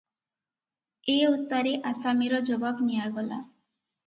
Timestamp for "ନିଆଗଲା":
2.89-3.41